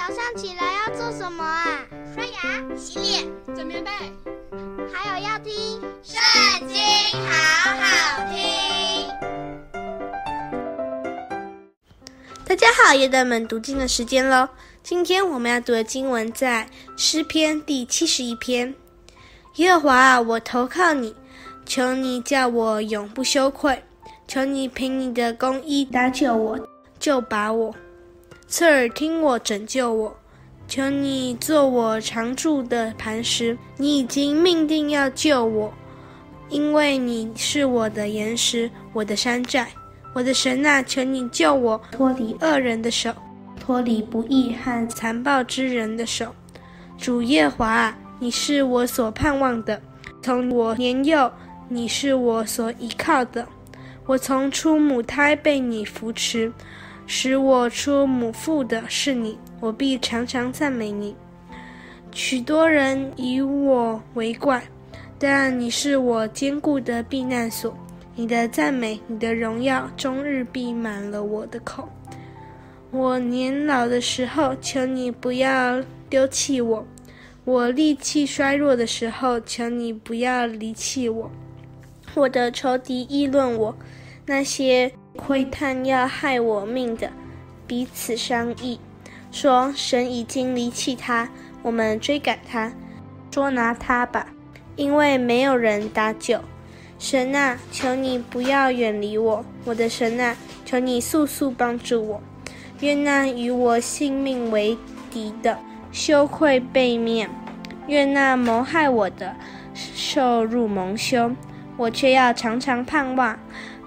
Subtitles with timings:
[0.00, 1.84] 早上起来要做什么啊？
[2.14, 3.90] 刷牙、洗脸、整棉被，
[4.90, 5.52] 还有要听
[6.02, 6.78] 《圣经》，
[7.28, 9.06] 好好听。
[12.46, 14.48] 大家好，耶诞们读经的时间喽。
[14.82, 18.74] 今天我们要读的经文在诗篇第七十一篇。
[19.56, 21.14] 耶和华啊，我投靠你，
[21.66, 23.84] 求你叫我永不羞愧，
[24.26, 26.58] 求你凭你的公义搭救我，
[26.98, 27.74] 救拔我。
[28.50, 30.16] 侧耳听我，拯救我，
[30.66, 33.56] 求你做我常住的磐石。
[33.76, 35.72] 你已经命定要救我，
[36.48, 39.68] 因为你是我的岩石，我的山寨，
[40.12, 43.14] 我的神啊，求你救我脱离恶人的手，
[43.60, 46.34] 脱离不义和残暴之人的手。
[46.98, 49.80] 主耶华，你是我所盼望的，
[50.20, 51.32] 从我年幼，
[51.68, 53.46] 你是我所依靠的。
[54.06, 56.52] 我从出母胎被你扶持。
[57.12, 61.12] 使我出母腹的是你，我必常常赞美你。
[62.12, 64.62] 许多人以我为怪，
[65.18, 67.76] 但你是我坚固的避难所。
[68.14, 71.88] 你的赞美，你的荣耀，终日闭满了我的口。
[72.92, 76.84] 我年老的时候，求你不要丢弃我；
[77.44, 81.28] 我力气衰弱的时候，求你不要离弃我。
[82.14, 83.76] 我的仇敌议论我，
[84.26, 84.92] 那些。
[85.16, 87.10] 窥探要害我命的，
[87.66, 88.78] 彼此商议，
[89.32, 91.28] 说：“神已经离弃他，
[91.62, 92.72] 我们追赶他，
[93.28, 94.28] 捉拿他吧，
[94.76, 96.40] 因为没有人搭救。”
[96.98, 102.22] 神啊，求你不要远离我，我的神啊，求你速速帮助我。
[102.78, 104.78] 愿那与我性命为
[105.10, 105.58] 敌的
[105.90, 107.28] 羞愧背面，
[107.88, 109.34] 愿那谋害我的
[109.74, 111.32] 受辱蒙羞，
[111.76, 113.38] 我却要常常盼望。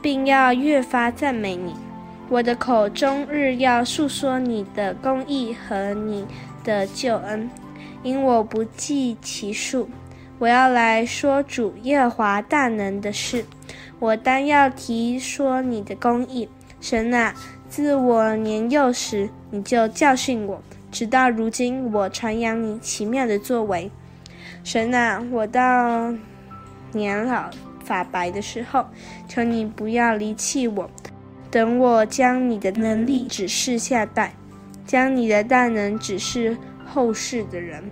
[0.00, 1.74] 并要越发赞美你，
[2.28, 6.26] 我的口终日要述说你的公义和你
[6.62, 7.50] 的救恩，
[8.02, 9.88] 因我不计其数。
[10.38, 13.44] 我要来说主耶和华大能的事，
[13.98, 16.48] 我单要提说你的公义。
[16.80, 17.34] 神啊，
[17.68, 23.90] 自我年幼时你就教训我，直到如今我传扬你奇妙的作为。
[24.62, 26.14] 神啊，我到
[26.92, 27.50] 年老。
[27.88, 28.84] 发白的时候，
[29.26, 30.90] 求你不要离弃我。
[31.50, 34.34] 等我将你的能力指示下代，
[34.86, 36.54] 将你的大能指示
[36.84, 37.82] 后世的人。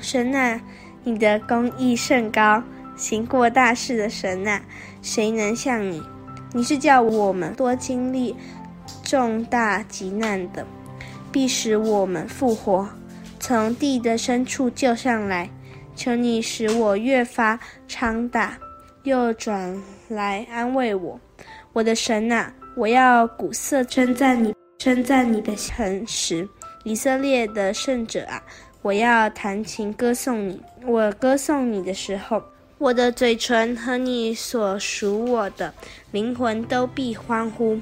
[0.00, 0.60] 神啊，
[1.04, 2.60] 你的公义甚高，
[2.96, 4.60] 行过大事的神啊，
[5.00, 6.02] 谁能像你？
[6.52, 8.34] 你是叫我们多经历
[9.04, 10.66] 重大急难的，
[11.30, 12.88] 必使我们复活，
[13.38, 15.48] 从地的深处救上来。
[15.94, 18.58] 求你使我越发昌大。
[19.06, 21.20] 又转来安慰我，
[21.72, 26.46] 我的神啊，我要鼓瑟称赞你，称赞你的诚实，
[26.82, 28.42] 以色列的圣者啊，
[28.82, 30.60] 我要弹琴歌颂你。
[30.84, 32.42] 我歌颂你的时候，
[32.78, 35.72] 我的嘴唇和你所属我的
[36.10, 37.78] 灵魂都必欢呼，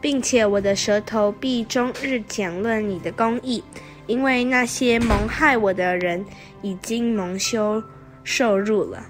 [0.00, 3.62] 并且我的舌头必终日讲论你的公义，
[4.06, 6.24] 因为那些谋害我的人
[6.62, 7.82] 已经蒙羞
[8.24, 9.04] 受辱了。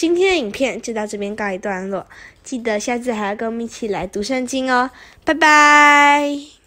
[0.00, 2.06] 今天的影片就到这边告一段落，
[2.42, 4.90] 记得下次还要跟我们一起来读圣经哦，
[5.26, 6.59] 拜拜。